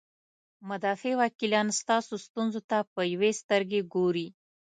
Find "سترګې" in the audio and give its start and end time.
3.41-3.79